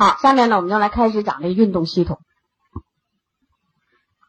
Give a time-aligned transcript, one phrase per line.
[0.00, 2.20] 好，下面呢，我们就来开始讲这个运动系统。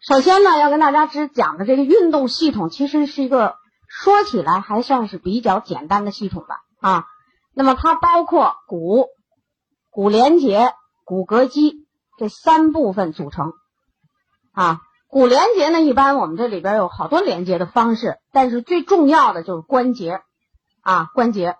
[0.05, 3.55] 首先呢，要跟大家只讲的这个运动系统，其实是一个
[3.87, 7.05] 说起来还算是比较简单的系统吧啊。
[7.53, 9.05] 那么它包括骨、
[9.89, 10.73] 骨连结、
[11.05, 13.53] 骨骼肌这三部分组成
[14.51, 14.81] 啊。
[15.07, 20.19] 骨连结呢，一般我们这里边有好多连接的方式，但是最重要的就是关节
[20.81, 21.55] 啊，关节。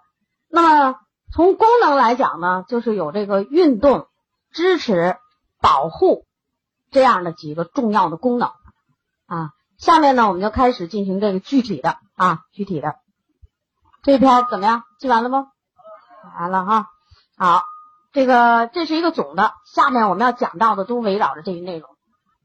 [0.50, 1.00] 那么
[1.34, 4.08] 从功能来讲呢，就是有这个运动、
[4.52, 5.18] 支持、
[5.62, 6.26] 保护
[6.92, 8.52] 这样的几个重要的功能
[9.28, 9.52] 啊。
[9.78, 12.96] 下面呢，我们就开始进行这个具体的啊，具体的
[14.04, 14.84] 这篇怎么样？
[15.00, 15.48] 记完了吗？
[16.38, 16.88] 完了哈。
[17.38, 17.64] 好，
[18.12, 21.90] 这个这是一个总的，下面我们要讲到的都围绕着这一内容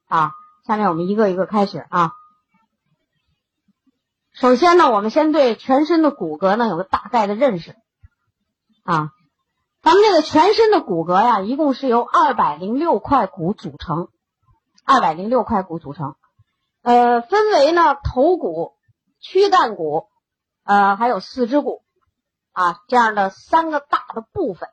[0.06, 0.32] 啊。
[0.66, 2.12] 下面我们一个一个开始啊。
[4.32, 7.74] 首先呢，我们先对全身的骨骼呢有个大概的认识
[8.86, 9.10] 啊。
[9.82, 14.08] 咱们这个全身的骨骼呀，一共是由二百零六块骨组成，
[14.84, 16.16] 二百零六块骨组成，
[16.82, 18.72] 呃，分为呢头骨、
[19.20, 20.08] 躯干骨，
[20.64, 21.82] 呃，还有四肢骨
[22.52, 24.68] 啊这样的三个大的部分，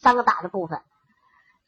[0.00, 0.80] 三个大的部分。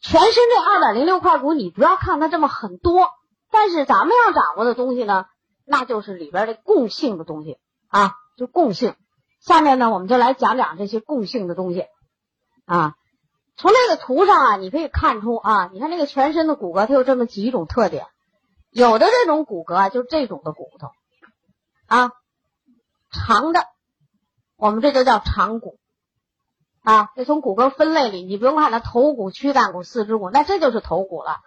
[0.00, 3.10] 全身这二百零六块骨，你不要看它这么很多。
[3.50, 5.26] 但是咱们要掌握的东西呢，
[5.66, 7.58] 那就是里边的共性的东西
[7.88, 8.94] 啊，就共性。
[9.46, 11.86] 下面呢，我们就来讲讲这些共性的东西
[12.64, 12.94] 啊。
[13.56, 18.06] 从这个图上啊，你可以看出啊，你看这个全身的骨骼，它有这么几种特点。
[18.70, 20.90] 有的这种骨骼啊，就是这种的骨头
[21.86, 22.10] 啊，
[23.12, 23.64] 长的，
[24.56, 25.78] 我们这就叫长骨
[26.82, 27.10] 啊。
[27.14, 31.38] 这从骨骼分类里，你不用看它头骨、躯干骨、四肢骨，那这就是头骨了，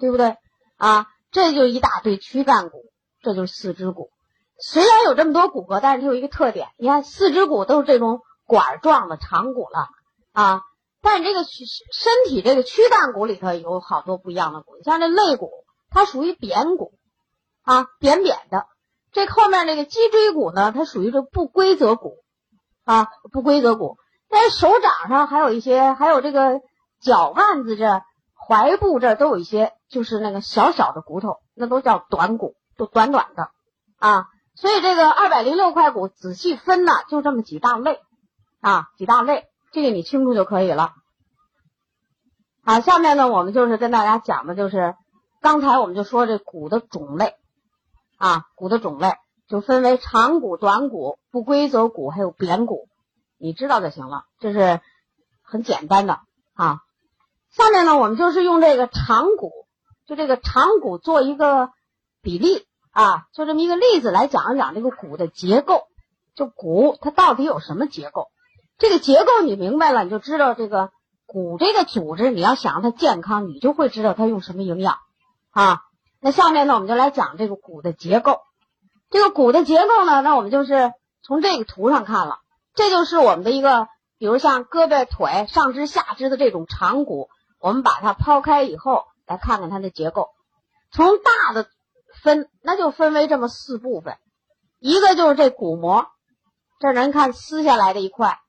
[0.00, 0.38] 对不对
[0.78, 1.06] 啊？
[1.30, 2.86] 这就一大堆躯干骨，
[3.20, 4.08] 这就是四肢骨。
[4.58, 9.88] 虽然有这么多骨骼，但是它有一个特点，你看四肢骨都是这种管状的长骨了
[10.32, 10.62] 啊。
[11.02, 15.50] 但这个身体这个躯干骨里头有好多不一样的骨，像这肋骨，
[15.90, 16.92] 它属于扁骨
[17.62, 18.66] 啊，扁扁的。
[19.12, 22.18] 这后面那个脊椎骨呢，它属于这不规则骨
[22.84, 23.98] 啊，不规则骨。
[24.28, 26.60] 在手掌上还有一些，还有这个
[27.00, 28.02] 脚腕子这。
[28.46, 33.48] 踝部这都有一些，就是那个小小的骨头，那都叫短骨，都短短的
[33.96, 34.26] 啊。
[34.54, 38.00] 所以这个二百零六块骨仔细分呢，就这么几大类
[38.60, 40.92] 啊，几大类，这个你清楚就可以了。
[42.62, 44.94] 好，下面呢，我们就是跟大家讲的，就是
[45.40, 47.34] 刚才我们就说这骨的种类
[48.16, 49.14] 啊，骨的种类
[49.48, 52.88] 就分为长骨、短骨、不规则骨，还有扁骨，
[53.38, 54.80] 你知道就行了，这是
[55.42, 56.20] 很简单的
[56.54, 56.78] 啊。
[57.50, 59.50] 下面呢，我们就是用这个长骨，
[60.06, 61.70] 就这个长骨做一个
[62.22, 65.82] 比例啊，就这么一个例子来讲一讲这个骨的结构。
[66.34, 68.28] 就骨它到底有什么结构？
[68.78, 70.90] 这个结构你明白了，你就知道这个
[71.26, 74.96] 骨这个组织，你要想它健康，你就会知道它用什么营养
[75.50, 75.82] 啊。
[76.20, 78.40] 那下面呢，我们就来讲这个骨的结构。
[79.10, 82.38] 这个骨的结构呢，那我们就是从这个图上看了，
[82.74, 83.86] 这就是我们的一个，
[84.18, 87.28] 比如像胳膊、腿、上肢、下肢的这种长骨。
[87.60, 90.28] 我们把它抛开以后，来看看它的结构。
[90.90, 91.66] 从大的
[92.24, 94.16] 分，那就分为这么四部分。
[94.80, 96.06] 一个就是这骨膜，
[96.80, 98.40] 这人看撕下来的一块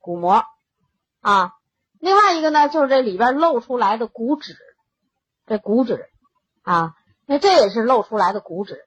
[0.00, 0.44] 骨膜
[1.22, 1.52] 啊。
[1.98, 4.54] 另外一个呢，就是这里边露出来的骨质，
[5.46, 6.04] 这骨质
[6.62, 6.94] 啊，
[7.26, 8.84] 那这也是露出来的骨质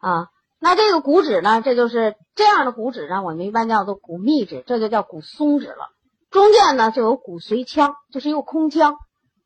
[0.00, 0.28] 啊。
[0.58, 5.90] 那这个骨质呢，这就是这样的骨质呢，我们一般叫做骨密质，这就叫骨松质了。
[6.30, 8.96] 中间呢就有骨髓腔，就是一个空腔，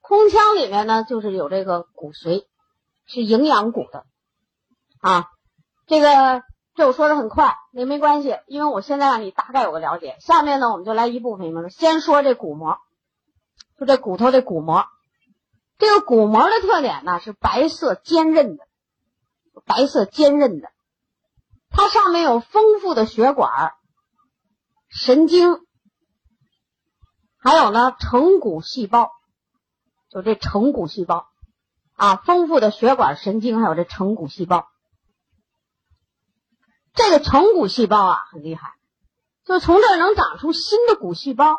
[0.01, 2.47] 空腔里面呢就是有这个骨髓，
[3.07, 4.07] 是营养骨的
[5.03, 5.29] 啊。
[5.87, 6.43] 这个
[6.75, 10.17] 这我说的很快，也没关系，因为我现在让你大概有个了解。
[10.21, 12.79] 下面呢我们就来一部分，先说这骨膜，
[13.79, 14.87] 就这骨头的骨膜。
[15.77, 18.65] 这个骨膜的特点呢是白色坚韧的，
[19.67, 20.71] 白色坚韧的，
[21.69, 23.75] 它上面有丰富的血管、
[24.89, 25.59] 神经。
[27.45, 29.11] 还有呢，成骨细胞，
[30.09, 31.27] 就这成骨细胞
[31.97, 34.69] 啊，丰富的血管、神经，还有这成骨细胞。
[36.95, 38.73] 这个成骨细胞啊，很厉害，
[39.45, 41.59] 就从这儿能长出新的骨细胞，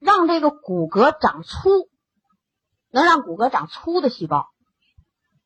[0.00, 1.88] 让这个骨骼长粗，
[2.90, 4.48] 能让骨骼长粗的细胞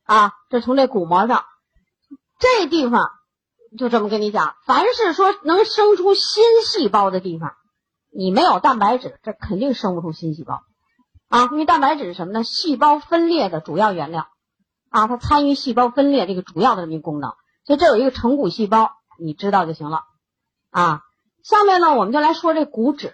[0.03, 0.33] 啊。
[0.49, 1.45] 这从这骨膜上，
[2.39, 3.11] 这地方
[3.77, 7.53] 就这么跟你讲，凡是说能生出新细胞的地方。
[8.13, 10.63] 你没有蛋白质，这肯定生不出新细胞
[11.29, 11.47] 啊！
[11.53, 12.43] 因为蛋白质是什么呢？
[12.43, 14.27] 细胞分裂的主要原料
[14.89, 17.31] 啊，它参与细胞分裂这个主要的这么一个功能。
[17.63, 18.91] 所以这有一个成骨细胞，
[19.21, 20.01] 你知道就行了
[20.71, 21.01] 啊。
[21.43, 23.13] 下面呢，我们就来说这骨质。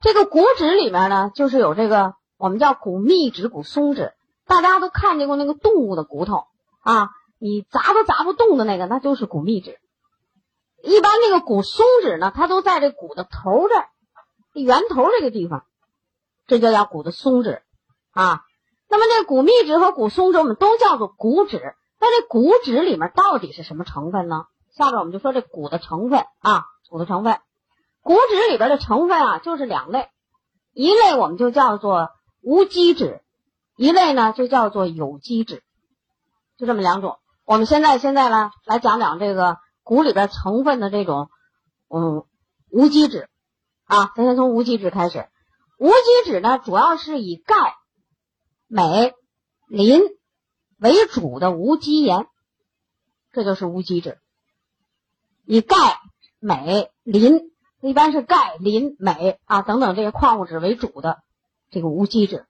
[0.00, 4.12] 这个骨质里面呢，就是有这个我们叫骨密质、骨松质。
[4.46, 6.44] 大家都看见过那个动物的骨头
[6.82, 9.78] 啊，你砸都砸不动的那个，那就是骨密质。
[10.82, 13.88] 一般那个骨松质呢，它都在这骨的头这儿，
[14.54, 15.64] 圆头这个地方，
[16.46, 17.62] 这就叫骨的松质
[18.12, 18.42] 啊。
[18.88, 21.76] 那么这骨密质和骨松质，我们都叫做骨质。
[22.00, 24.46] 那这骨质里面到底是什么成分呢？
[24.80, 27.38] 下边我们就说这骨的成分啊，骨的成分。
[28.00, 30.08] 骨质里边的成分啊，就是两类，
[30.72, 32.08] 一类我们就叫做
[32.40, 33.20] 无机质，
[33.76, 35.62] 一类呢就叫做有机质，
[36.56, 37.18] 就这么两种。
[37.44, 41.28] 我们现在现在呢来讲讲这个骨里边成分的这种
[41.90, 42.24] 嗯
[42.70, 43.28] 无机质
[43.84, 45.28] 啊，咱先从无机质开始。
[45.78, 47.54] 无机质呢，主要是以钙、
[48.66, 49.12] 镁、
[49.68, 50.00] 磷
[50.78, 52.26] 为主的无机盐，
[53.30, 54.18] 这就是无机质。
[55.50, 56.00] 以钙、
[56.38, 57.50] 镁、磷。
[57.82, 61.22] 一般是钙、磷、镁啊等等这些矿物质为主的
[61.70, 62.46] 这个无机质，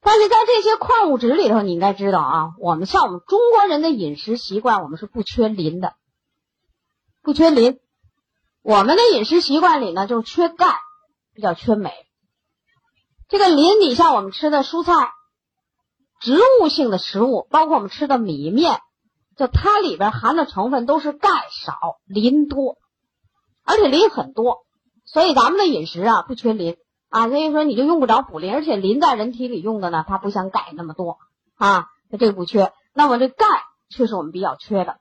[0.00, 5.96] 但是在这些矿物质里头，你应该知道啊，我们像我们中国人的饮食习惯，我们是不缺磷的，
[7.22, 7.78] 不缺磷。
[8.62, 10.78] 我们的饮食习惯里呢，就是缺钙，
[11.34, 11.92] 比较缺镁。
[13.28, 15.12] 这个磷，你像我们吃的蔬菜、
[16.20, 18.80] 植物性的食物，包括我们吃的米面，
[19.38, 21.30] 就它里边含的成分都是钙
[21.64, 22.76] 少，磷多。
[23.64, 24.58] 而且磷很多，
[25.04, 26.76] 所以咱们的饮食啊不缺磷
[27.08, 28.52] 啊，所以说你就用不着补磷。
[28.52, 31.18] 而且磷在人体里用的呢，它不像钙那么多
[31.56, 32.72] 啊，它这个不缺。
[32.94, 33.46] 那么这钙
[33.90, 34.96] 却是我们比较缺的。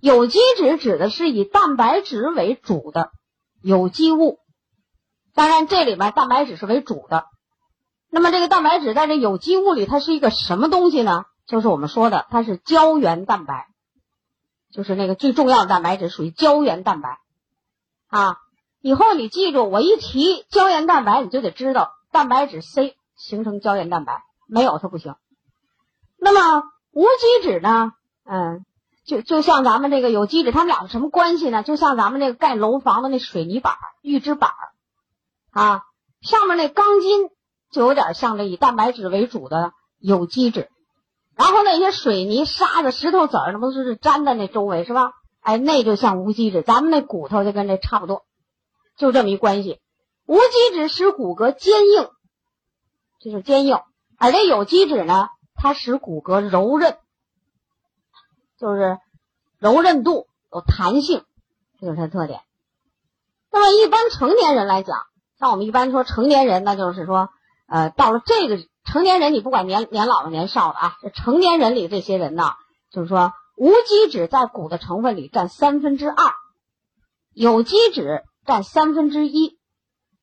[0.00, 3.10] 有机质指的是以蛋白质为主的
[3.62, 4.38] 有机物，
[5.34, 7.26] 当然这里面蛋白质是为主的。
[8.10, 11.24] 那么这个蛋白质在这有机物里，它是一个什么东西呢？
[11.46, 13.68] 就是我们说的，它是胶原蛋白，
[14.72, 17.18] 就是那个最重要的蛋白质，属于胶原蛋白。
[18.08, 18.36] 啊，
[18.80, 25.14] 以后你记住，我一提胶原蛋白，你就得知道蛋白质 C 形成胶原蛋白，没有它不行。
[26.18, 26.62] 那么
[26.92, 27.92] 无机质呢？
[28.24, 28.64] 嗯，
[29.04, 31.62] 就就像咱们这个有机质，它们俩是什么关系呢？
[31.62, 34.50] 就像咱们那个盖楼房的那水泥板、预制板
[35.50, 35.82] 啊，
[36.20, 37.30] 上面那钢筋
[37.70, 40.70] 就有点像这以蛋白质为主的有机质，
[41.36, 45.12] 然后那些水泥、沙子、石头子儿，那不是粘在那周围是吧？
[45.40, 48.24] 哎，那就像无机质，咱们那骨头就跟这差不多，
[48.96, 49.80] 就这么一关系。
[50.26, 52.08] 无机质使骨骼坚硬，
[53.20, 53.78] 这是坚硬；
[54.18, 56.96] 而这有机质呢，它使骨骼柔韧，
[58.56, 58.98] 就是
[59.58, 61.24] 柔韧度有弹性，
[61.80, 62.40] 这就是它的特点。
[63.50, 64.96] 那么一般成年人来讲，
[65.40, 67.30] 像我们一般说成年人，那就是说，
[67.66, 72.44] 呃，到了这个成年人，你不管年年老的年少的啊，这成年人里这些人呢，
[72.90, 73.32] 就是说。
[73.54, 76.32] 无机质在骨的成分里占三分之二，
[77.32, 79.58] 有机质占三分之一，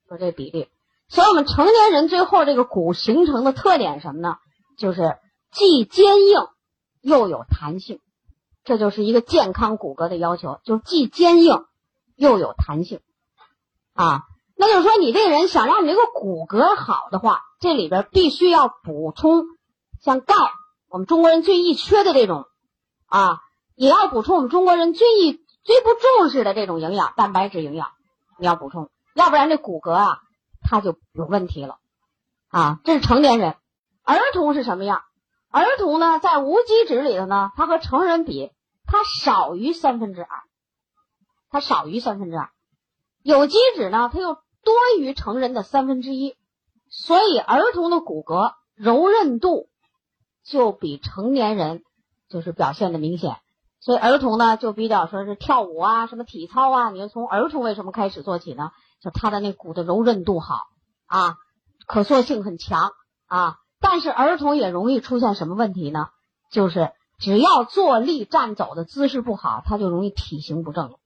[0.10, 0.68] 说这比例。
[1.08, 4.38] 所以，我们成年人最后这个骨形成的特点什么呢？
[4.80, 5.16] 就是
[5.52, 6.48] 既坚硬
[7.02, 8.02] 又有弹性，
[8.66, 11.66] 这就是一个健康骨骼的要求，就是既坚硬
[12.16, 13.00] 又有弹性
[13.94, 14.24] 啊。
[14.58, 19.44] 那就是说，你这个人想让你这个骨骼好的话，这里边必须要补充
[20.02, 20.36] 像钙，
[20.90, 22.46] 我们中国人最易缺的这种。
[23.08, 23.40] 啊，
[23.76, 25.34] 也要补充我们中国人最易
[25.64, 27.90] 最不重视的这种营养，蛋白质营养，
[28.38, 30.20] 你要补充，要不然这骨骼啊，
[30.62, 31.80] 它就有问题了。
[32.50, 33.56] 啊，这是成年人，
[34.04, 35.02] 儿童是什么样？
[35.52, 38.52] 儿童呢，在无机质里头呢，它和成人比，
[38.86, 40.44] 它少于三分之二，
[41.50, 42.52] 它少于三分之二。
[43.24, 46.36] 有机质呢，它又多于成人的三分之一，
[46.90, 49.70] 所以儿童的骨骼柔韧度
[50.44, 51.84] 就比成年人。
[52.32, 53.38] 就是表现的明显，
[53.80, 58.70] 所以儿童呢就比较说是跳舞啊，什么体操啊，你就从儿童为什么开始做起呢？
[59.02, 60.60] 就他的那骨的柔韧度好
[61.08, 61.38] 啊，
[61.88, 62.92] 可塑性很强
[63.26, 63.56] 啊。
[63.80, 66.10] 但是儿童也容易出现什么问题呢？
[66.52, 71.00] 就是只要坐立站走的姿势不好，他就容易体型不正，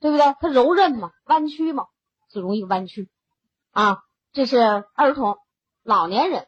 [0.00, 0.34] 对不对？
[0.40, 1.84] 他柔韧嘛，弯曲嘛，
[2.32, 3.10] 就容易弯曲
[3.72, 3.98] 啊。
[4.32, 4.58] 这是
[4.94, 5.38] 儿童，
[5.82, 6.46] 老年人，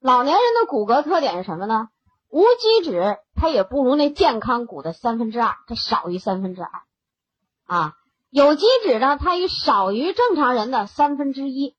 [0.00, 1.88] 老年人的骨骼特点是什么呢？
[2.28, 6.70] 无机质它也不如那健康骨的三分之二，它少于三分之二，
[7.64, 7.94] 啊，
[8.30, 11.74] 有机质呢，它也少于正常人的三分之一，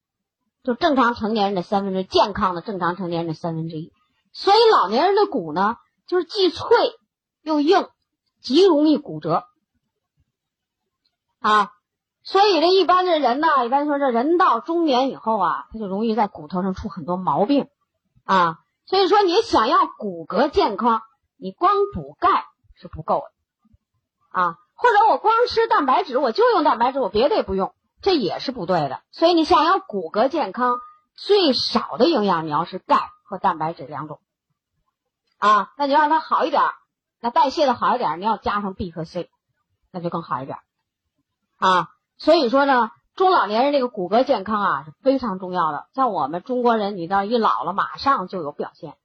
[0.64, 3.94] 就正常成年人的三分之健康的正常成年人的三分之一，
[4.32, 6.68] 所以老年人的骨呢，就是既脆
[7.44, 7.88] 又硬，
[8.42, 9.44] 极容易骨折，
[11.40, 11.72] 啊，
[12.30, 17.70] 所以这一般的人呢，一般说这人到中年以后啊，他就容易在骨头上出很多毛病，
[18.24, 18.60] 啊。
[18.86, 21.02] 所以说，你想要骨骼健康，
[21.38, 22.46] 你光补钙
[22.76, 24.58] 是不够的啊。
[24.76, 29.02] 或者我光吃蛋白质，我就用蛋白质，我别的也不用，这也是不对的。
[29.10, 30.78] 所以你想要骨骼健康，
[31.16, 34.20] 最少的营养你要是钙和蛋白质两种
[35.40, 36.62] 啊，那你让它好一点，
[37.22, 39.32] 那代谢的好一点，你要加上 B 和 C，
[39.92, 40.60] 那就更好一点
[41.58, 41.90] 啊。
[42.20, 45.86] 所以说呢，中老年人这个骨骼健康啊是非常重要的。
[45.96, 48.96] 像我们中国人，你到一老了，马上就有表现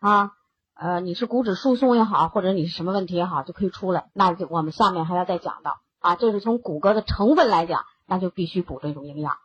[0.00, 0.32] 啊。
[0.76, 4.10] 呃，你是骨质疏松也好，或者你是什么问题也好，就可以出来。
[4.12, 9.36] 那就我们下面还要再讲到啊，这是从骨骼的成分来讲，那就必须补这种营养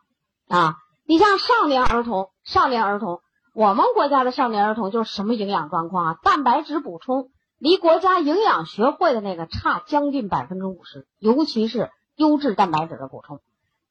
[0.48, 0.78] 啊。
[1.06, 3.20] 你像少年儿童，少年儿童，
[3.54, 6.18] 我们国家的少年儿童就是什么营养状况啊？
[6.20, 13.40] 蛋白质补充离国家营养学会的那个差将近百分之五十，尤其是优质蛋白质的补充，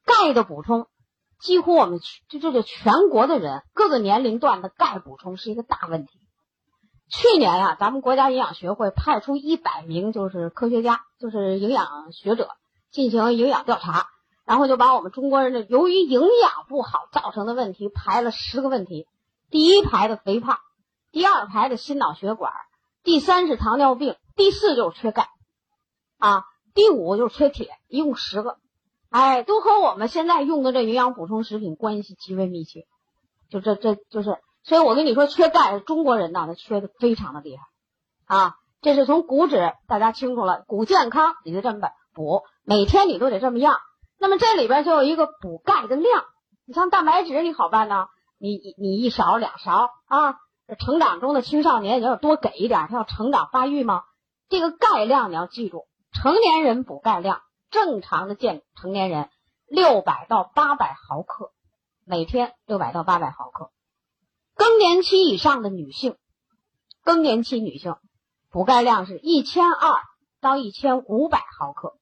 [0.06, 0.86] 钙的补充，
[1.40, 6.12] 几乎我们就这个全国的人各个年龄段的钙补充是一个大问题。
[7.10, 12.52] 去年呀，咱们国家营养学会派出一百名就是科学家，就是营养学者
[12.92, 14.06] 进行营养调查，
[14.46, 19.08] 然后就把我们中国人的由于营养不好造成的问题排了十个问题。
[19.50, 20.60] 第一排的肥胖，
[21.12, 22.54] 第二排的心脑血管，
[23.02, 25.30] 第三是糖尿病，第四就是缺钙，
[26.20, 28.58] 啊，第五就是缺铁，一共十个，
[29.10, 32.86] 哎，都和我们现在用的这营养补充食品关系极为密切。
[33.50, 34.38] 就这，这就是。
[34.62, 37.64] 所以我跟你说，缺钙，中国人呢，他缺的非常的厉害，
[38.26, 43.78] 啊，这是从骨质，大家清楚了，骨健康你就这么补，每天你都得这么样。
[44.20, 46.26] 那么这里边就有一个补钙的量，
[46.66, 48.08] 你像蛋白质，你好办呢，
[48.38, 50.36] 你你一勺两勺啊，
[50.78, 54.04] 成长中的青少年你要多给一点，他要成长发育吗？
[54.50, 59.30] 这个钙量你要记住，成年人补钙量，正常的健成年人
[59.68, 61.52] 六百到八百毫克，
[62.04, 63.72] 每天六百到八百毫克。
[64.56, 66.18] 更年期以上的女性，
[67.04, 67.96] 更年期女性
[68.50, 70.02] 补钙量是一千二
[70.42, 71.98] 到一千五百毫克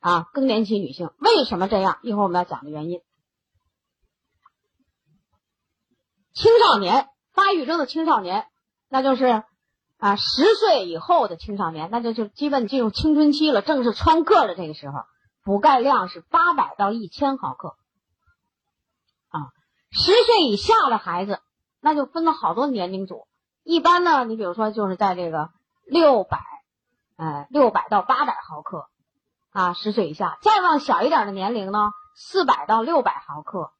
[0.00, 0.28] 啊。
[0.32, 1.98] 更年期女性为什么这样？
[2.02, 3.00] 一会儿我们要讲的原因。
[6.34, 8.46] 青少年发育中的青少年，
[8.88, 9.44] 那就是
[9.98, 15.00] 啊十岁以后的青少年，那就就基本进入青春期了，正是穿个的这个时候，
[15.44, 17.74] 补钙量是八百到一千毫克。
[19.28, 19.50] 啊，
[19.90, 21.40] 十岁以下的孩子，
[21.80, 23.26] 那就分了好多年龄组。
[23.62, 25.50] 一般呢，你比如说就是在这个
[25.84, 26.40] 六百，
[27.16, 28.86] 呃，六百到八百毫克，
[29.50, 30.38] 啊，十岁以下。
[30.40, 33.72] 再往小一点的年龄呢，四百到六百毫克，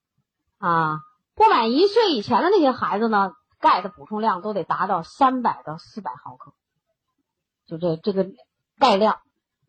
[0.59, 1.01] 啊，
[1.35, 6.53] 不满一岁以前的那些孩子呢，钙的补充量都得达到三百到四百毫克。
[7.67, 8.27] 就这这个
[8.79, 9.21] 钙量，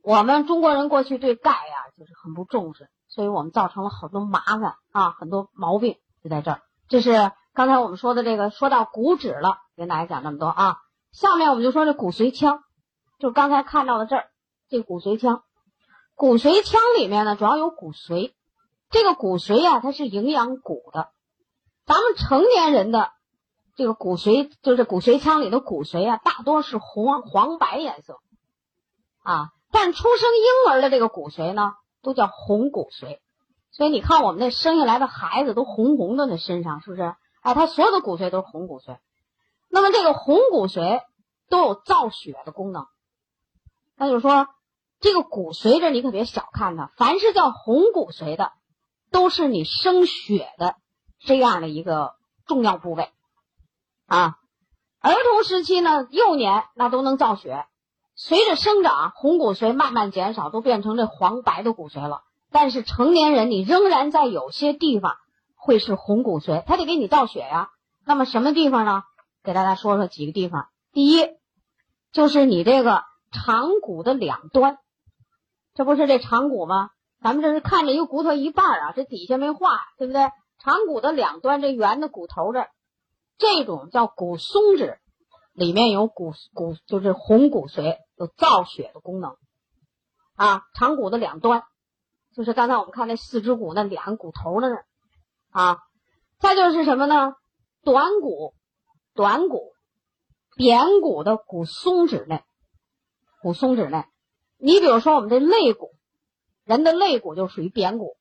[0.01, 5.97] 我们中国人过去对钙呀就是很不重视，所以我们造成了好多麻烦啊，很多毛病。
[6.23, 10.77] 就在这儿，这是刚才我们说的这个，说到骨质了，跟大家讲这么多啊。
[11.11, 12.63] 下面我们就说这骨髓腔，
[13.19, 14.29] 就刚才看到的这儿，
[14.69, 15.43] 这骨髓腔，
[16.13, 18.33] 骨髓腔里面呢主要有骨髓，
[18.89, 21.09] 这个骨髓啊它是营养骨的。
[21.85, 23.11] 咱们成年人的
[23.79, 28.19] 这个骨髓，就是骨髓腔里的骨髓啊，大多是红黄白颜色
[29.23, 31.71] 啊，但出生婴儿的这个骨髓呢，
[32.01, 33.19] 都叫红骨髓。
[33.71, 37.15] 所以你看，我们那生下来的孩子都红红的，那身上是不是？
[37.41, 38.97] 哎，他所有的骨髓都是红骨髓。
[39.69, 40.99] 那么这个红骨髓
[41.47, 42.85] 都有造血的功能。
[43.95, 44.47] 那就是说，
[44.99, 48.51] 这个骨髓这你可别小看它，凡是叫红骨髓的，
[49.09, 50.75] 都是你生血的
[51.21, 53.09] 这样的一个重要部位
[54.09, 54.35] 啊。
[55.01, 57.65] 儿童时期呢，幼年那都能造血，
[58.15, 62.23] 随着生长，红骨髓慢慢减少，都变成这黄白的骨髓了。
[62.51, 65.15] 但是成年人，你仍然在有些地方
[65.55, 67.69] 会是红骨髓，他得给你造血呀。
[68.05, 69.03] 那么什么地方呢？
[69.41, 70.67] 给大家说说几个地方。
[70.91, 71.25] 第一，
[72.11, 74.79] 就是你这个长骨的两端，
[75.75, 76.89] 这不是这长骨吗？
[77.21, 80.29] 咱们这是看着一个骨头一半啊，这底下没画，对不对？
[80.57, 82.67] 长骨的两端，这圆的骨头这，
[83.39, 84.99] 这种叫骨松脂，
[85.53, 89.35] 里面有骨骨，就是红骨髓，有造血的功能
[90.35, 90.61] 啊。
[90.75, 91.63] 长骨的两端。
[92.35, 94.83] 就是刚才我们看那四肢骨那两个骨头的那
[95.49, 95.79] 啊，
[96.37, 97.33] 再就是什么呢？
[97.83, 98.53] 短骨、
[99.15, 99.73] 短骨、
[100.55, 102.43] 扁骨的骨松脂类，
[103.41, 104.05] 骨松脂类。
[104.57, 105.95] 你比如说我们这肋骨，
[106.65, 108.15] 人的肋骨就属于扁骨，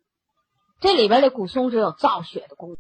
[0.81, 2.79] 这里边的骨松脂有造血的功能。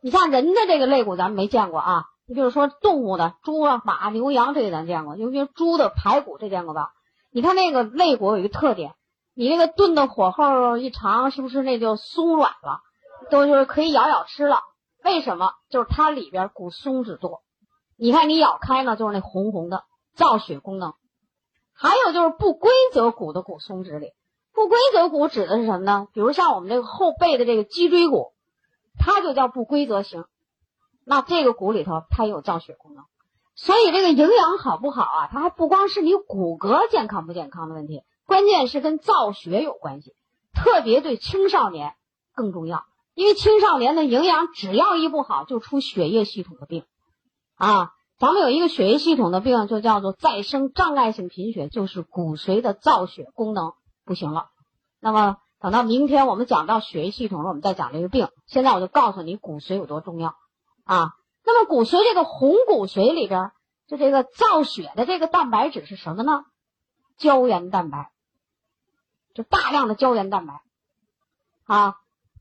[0.00, 2.04] 你像人的这个肋骨，咱们没见过啊。
[2.26, 6.92] 你比如说动物的猪啊、马、牛、羊这个咱见过，尤其是猪的排骨这见过吧？
[7.30, 8.94] 你看那个肋骨有一个特点。
[9.34, 12.80] 你那个炖的火候一长，是不是那就松软了？
[13.30, 14.60] 都就是可以咬咬吃了。
[15.04, 15.52] 为什么？
[15.70, 17.42] 就是它里边骨松脂多。
[17.96, 19.84] 你看你咬开呢，就是那红红的
[20.16, 20.94] 造血功能。
[21.72, 24.10] 还有就是不规则骨的骨松脂里，
[24.52, 26.08] 不规则骨指的是什么呢？
[26.12, 28.32] 比如像我们这个后背的这个脊椎骨，
[28.98, 30.24] 它就叫不规则型。
[31.04, 33.04] 那这个骨里头它也有造血功能，
[33.54, 35.28] 所以这个营养好不好啊？
[35.32, 40.14] 它还不光是你骨骼健康不健康的问题，关键是跟造血有关系，
[40.52, 41.94] 特别对青少年
[42.34, 46.84] 更重要，因为青少年的营养只要一不好，就出血液系统的病
[47.56, 47.92] 啊。
[48.18, 53.74] 咱们有一个血液系统的病，就叫做再生障碍性贫血，就是骨髓的造血功能
[54.04, 54.48] 不行了。
[55.00, 58.28] 那么等到明天我们讲到血液系统了，我们再讲这个病。
[58.46, 60.34] 现在我就告诉你骨髓有多重要。
[60.84, 61.12] 啊，
[61.44, 63.50] 那么骨髓这个红骨髓里边，
[63.86, 66.44] 就这个造血的这个蛋白质是什么呢？
[67.18, 68.12] 胶原蛋白，
[69.34, 70.62] 就大量的胶原蛋白。
[71.66, 71.96] 啊，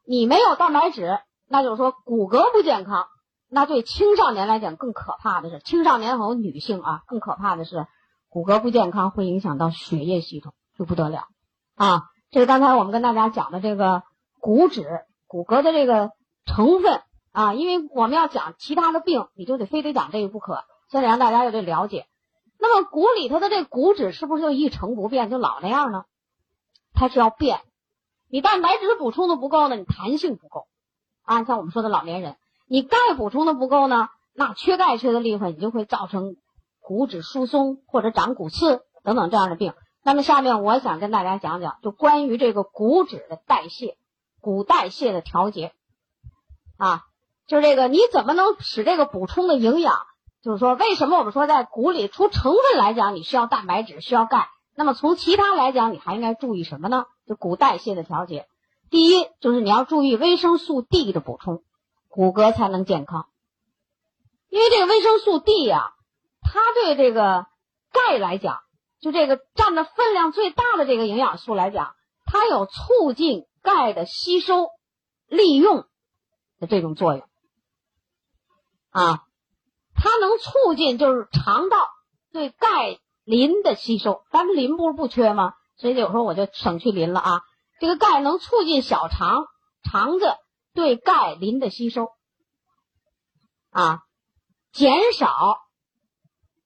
[0.06, 3.08] 你没有蛋白质，那就是说骨骼不健康。
[3.50, 7.88] 那对青少年来讲更可怕的是，青少年和女性啊，更可怕的是
[8.30, 11.28] 骨骼不健康会影响到血液系统，就不得了。
[11.76, 14.04] 啊，这是刚才我们跟大家讲的这个
[14.40, 14.86] 骨质
[15.28, 16.12] 骨骼的这个
[16.46, 17.02] 成分。
[17.34, 22.08] 啊，因为我们要讲其他的病，你就得非得讲这个不可，先得让大家有这了解。
[22.58, 26.06] 那么骨里头的这骨质是不是就一成不变，就老那样呢？
[26.96, 27.60] 它是要变。
[28.28, 30.66] 你蛋白质补充的不够呢，你弹性不够。
[31.22, 36.38] 啊，像我们说的老年人，你钙补充的不够呢，那缺钙缺的厉害，你就会造成
[36.80, 39.74] 骨质疏松或者长骨刺等等这样的病。
[40.08, 43.98] 那么下面我想跟大家讲讲，就关于这个骨质的代谢、
[44.40, 45.74] 骨代谢的调节
[46.78, 47.04] 啊。
[47.46, 49.98] 就是这个，你怎么能使这个补充的营养？
[50.42, 57.06] 就是说，为什么我们说在骨里，除成分来讲，你需要蛋白质，需要钙，那么从其他来讲，你还应该注意什么呢？
[57.26, 58.48] 就骨代谢的调节。
[58.90, 61.64] 第一，就是你要注意维生素 D 的补充，
[62.08, 63.28] 骨骼才能健康。
[64.48, 65.92] 因为这个维生素 D 呀，
[66.42, 67.46] 它对这个
[67.92, 68.60] 钙来讲，
[69.00, 74.70] 就这个占的分量最大的这个营养素来讲，它有促进钙的吸收、
[75.28, 75.86] 利用
[76.60, 77.28] 的这种作用。
[78.90, 79.24] 啊，
[79.96, 81.78] 它能促进就是肠道
[82.32, 85.54] 对钙磷的吸收，咱们磷不是不缺吗？
[85.76, 87.42] 所以有时候我就省去磷了啊。
[87.80, 89.46] 这个钙能促进小肠
[89.84, 90.34] 肠子
[90.74, 92.10] 对钙磷的吸收，
[93.70, 94.02] 啊，
[94.72, 95.60] 减少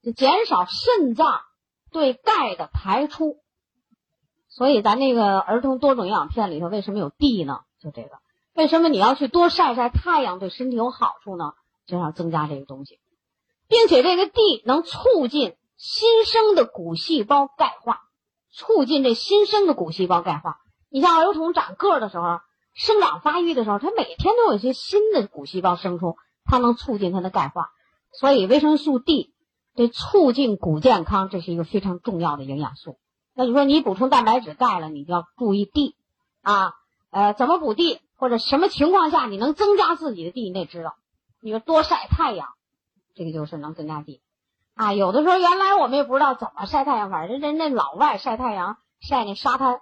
[0.01, 1.41] 就减少肾脏
[1.91, 3.37] 对钙的排出。
[4.49, 7.61] 所以咱那个儿童多种营养片里头为什么有 D 呢？
[7.81, 8.09] 就这个，
[8.53, 11.53] 为什么你要去多晒晒太阳对身体有好处呢？
[11.87, 12.99] 就要增加这个东西，
[13.67, 18.01] 并且这个 D 能促进新生的骨细胞钙化，
[18.53, 20.57] 促进这新生的骨细胞钙化。
[20.89, 22.39] 你像儿童长个的时候，
[22.73, 27.71] 生长发育的时候，他每天都有一些新的骨细胞生出，它能促进它的钙化。
[28.13, 29.30] 所以维生素 D
[29.75, 32.97] 对促进骨健康，这是一个非常重要的营养素。
[33.33, 35.95] 那你说你补充蛋白质钙了，你就要注意 D
[36.41, 36.73] 啊，
[37.09, 40.95] 呃，怎么补 D，或者什么情况下你能增加自己的 D，你得知道。
[41.41, 42.49] 你说多晒太阳，
[43.15, 44.21] 这个就是能增加 D
[44.75, 44.93] 啊。
[44.93, 49.81] 有的时候原来我们也不知道怎么晒太阳，反正人那老外晒太阳晒那沙滩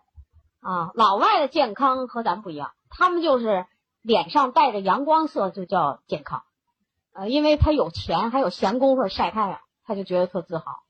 [0.62, 3.66] 啊，老外的健康和咱不一样，他们就是
[4.02, 6.44] 脸上带着阳光色就叫健康，
[7.14, 10.84] 呃，因为他有钱还有闲工夫晒太阳，他就觉得特自豪。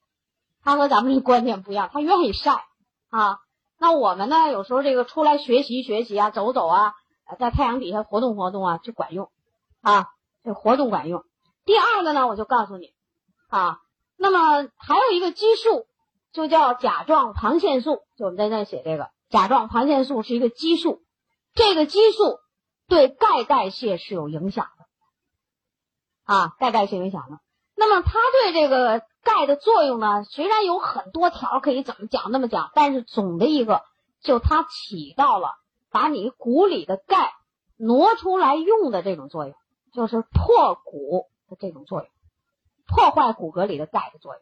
[0.61, 2.65] 他和咱们这观念不一样，他愿意晒
[3.09, 3.39] 啊。
[3.77, 6.95] 那我们呢，有时候这个出来学习学习啊，走走啊，
[7.39, 9.31] 在太阳底下活动活动啊，就管用
[9.79, 10.09] 啊。
[10.43, 11.23] 这活动管用。
[11.63, 12.93] 第二个呢，我就告诉你，
[13.47, 13.79] 啊，
[14.17, 15.85] 那么还有一个激素，
[16.33, 18.01] 就叫甲状旁腺素。
[18.17, 21.01] 就我们在那写这个甲状旁腺素是一个激素，
[21.53, 22.39] 这个激素
[22.87, 27.39] 对钙代谢是有影响的，啊，钙代谢影响的。
[27.79, 33.81] 那么它对这个钙的作用呢，虽然有很多条可以怎么讲那么讲，但是总的一个，
[34.21, 35.55] 就它起到了
[35.89, 37.31] 把你骨里的钙
[37.77, 39.55] 挪出来用的这种作用。
[39.91, 42.07] 就是破骨的这种作用，
[42.85, 44.41] 破坏骨骼里的钙的作用。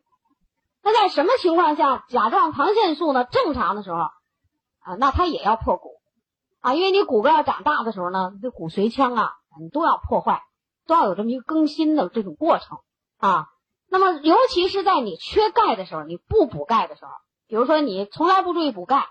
[0.83, 3.23] 那在什么情况下甲状旁腺素呢？
[3.23, 4.11] 正常的时候啊，
[4.99, 5.91] 那它也要破骨
[6.59, 10.43] 啊，因为你骨骼要长大的时候呢，这骨髓腔啊，你都要破坏，
[10.85, 12.79] 都要有这么一个更新的这种过程
[13.17, 13.47] 啊。
[13.89, 17.11] 那么尤其是在你缺钙的时候，你不补钙的时候，
[17.47, 19.07] 比如说你从来不注意补钙，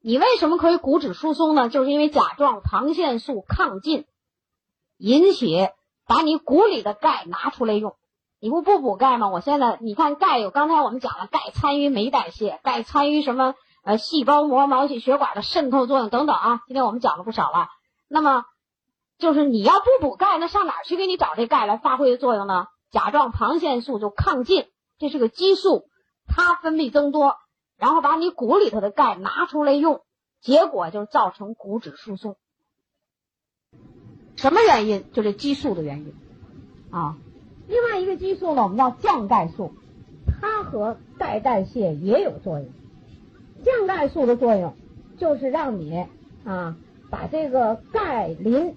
[0.00, 1.68] 你为什么可以骨质疏松呢？
[1.68, 4.06] 就是因为甲状旁腺素亢进。
[4.96, 5.68] 引起
[6.06, 7.96] 把你骨里的钙拿出来用，
[8.38, 9.28] 你不不补钙吗？
[9.28, 16.60] 我现在你看钙有，刚才我们讲了，钙参与酶代谢，钙参与什么呃细胞膜、毛细血管的渗透作用等等啊。
[16.68, 17.68] 今天我们讲了不少了。
[18.08, 18.44] 那么
[19.18, 22.68] 就是你要不补钙，那上哪去给你找这钙来发挥的作用呢？
[22.94, 24.66] 甲状旁腺素就亢进，
[24.98, 25.88] 这是个激素，
[26.28, 27.34] 它分泌增多，
[27.76, 30.02] 然后把你骨里头的钙拿出来用，
[30.40, 32.36] 结果就造成骨质疏松。
[34.36, 35.10] 什么原因？
[35.12, 36.14] 就这激素的原因
[36.92, 37.18] 啊。
[37.66, 39.72] 另外一个激素呢，我们叫降钙素，
[40.40, 42.68] 它和钙代谢也有作用。
[43.64, 44.76] 降钙素的作用
[45.18, 46.06] 就是让你
[46.44, 46.76] 啊
[47.10, 48.76] 把这个钙磷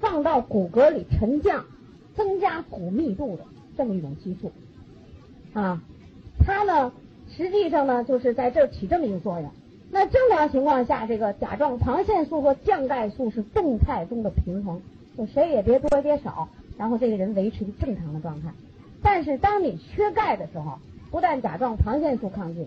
[0.00, 1.66] 放到骨骼里沉降，
[2.14, 3.44] 增加骨密度的
[3.76, 4.52] 这么一种激素
[5.52, 5.82] 啊。
[6.44, 6.92] 它呢
[7.36, 9.50] 实际上呢就是在这起这么一个作用。
[9.94, 14.80] 那正常情况下，这个甲状旁腺素和降钙素是动态中的平衡，
[15.18, 16.48] 就谁也别多也别少，
[16.78, 18.48] 然后这个人维持一正常的状态。
[19.02, 20.78] 但是当你缺钙的时候，
[21.10, 22.66] 不但甲状旁腺素亢进，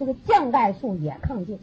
[0.00, 1.60] 这个降钙素也亢进，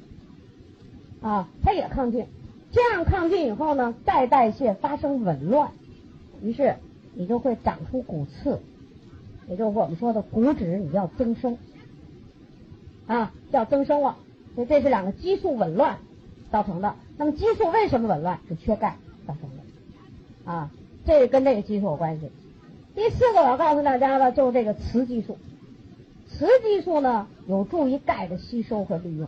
[1.22, 2.26] 啊，它也亢进。
[2.72, 5.72] 这样亢进以后呢，钙代谢发生紊乱，
[6.42, 6.78] 于是
[7.16, 8.60] 你就会长出骨刺，
[9.48, 11.58] 也就是我们说的骨质你要增生，
[13.08, 14.18] 啊，要增生了。
[14.54, 15.98] 所以这是两个激素紊乱
[16.52, 16.96] 造成的。
[17.18, 18.40] 那么激素为什么紊乱？
[18.48, 18.98] 是缺钙
[19.28, 20.72] 造成的啊，
[21.06, 22.30] 这跟这个激素有关系。
[22.94, 25.38] 第四个我要告诉大家的，就是这个雌激素。
[26.28, 29.28] 雌激素呢，有助于钙的吸收和利用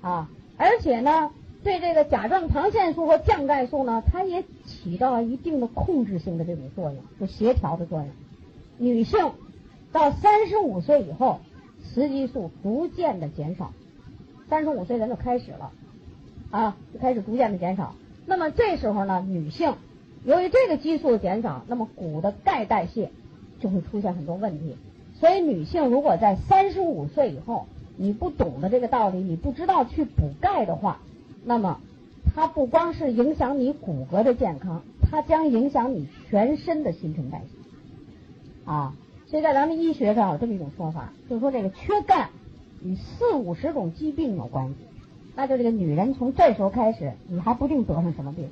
[0.00, 1.30] 啊，而且呢，
[1.64, 4.44] 对这个甲状旁腺素和降钙素呢，它也
[4.82, 8.08] 起到了一定的控制性的这种作用，就协调的作用。
[8.78, 9.32] 女性
[9.92, 11.40] 到三十五岁以后，
[11.94, 13.72] 雌激素逐渐的减少。
[14.48, 15.70] 三十五岁咱就开始了，
[16.50, 17.94] 啊，就开始逐渐的减少。
[18.26, 19.74] 那么这时候呢，女性
[20.24, 23.10] 由于这个激素的减少，那么骨的钙代谢
[23.60, 24.76] 就会出现很多问题。
[25.20, 27.66] 所以女性如果在三十五岁以后，
[27.96, 31.00] 你不懂得这个道理，你不知道去补钙的话，
[31.44, 31.80] 那么
[32.34, 38.70] 它不光是影响你骨骼的健康，它将影响你全身的新陈代谢。
[38.70, 38.94] 啊，
[39.26, 42.30] 所以在咱们医学上有这么一种说法，就是说这个缺钙。
[42.84, 44.74] 与四五十种疾病有关系，
[45.36, 48.50] 那就这个女人从这时候开始，你还不定得上什么病，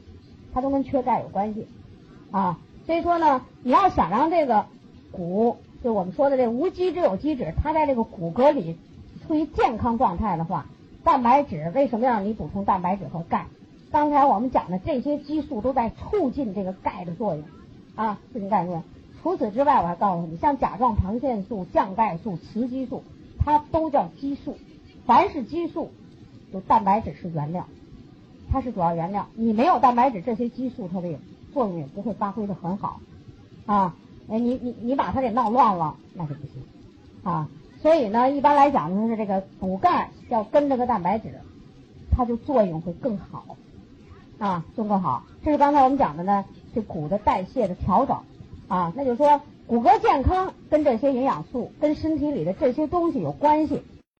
[0.55, 1.66] 它都跟缺钙有关系
[2.31, 2.61] 啊。
[2.87, 4.66] 所以说呢，你要想让这个
[5.11, 8.77] 骨，就我们说的这无机质有机质，它在这个骨骼里
[9.27, 10.66] 处于健康状态的话，
[11.03, 13.47] 蛋白质为什么让你补充蛋白质和钙？
[13.90, 17.44] 刚才我们讲的这些激素都在促进这个钙的作用
[17.94, 18.85] 啊，促进钙作用。
[19.22, 23.03] 除此之外，我还告诉你，像甲状旁腺素、降钙素、雌激素。
[23.42, 24.59] 它都叫激素，
[25.07, 25.90] 凡是激素，
[26.53, 27.66] 就蛋白质是原料，
[28.53, 29.29] 它是主要原料。
[29.35, 31.09] 你没有蛋白质，这些激素它的
[31.55, 33.00] 作用也不会发挥的很好
[33.64, 33.96] 啊。
[34.29, 36.62] 哎，你你你把它给闹乱了，那就不行
[37.22, 37.48] 啊。
[37.81, 41.40] 所以呢，一般来讲就是这个补钙要跟着个蛋白质，
[42.11, 43.57] 它就作用会更好
[44.40, 45.22] 啊，中国好。
[45.44, 48.18] 这是刚才我们讲的呢，这骨的代谢的调整
[48.66, 49.40] 啊，那就是说。
[49.66, 53.85] 骨骼健康跟这些营养素、跟身体里的这些东西有关系，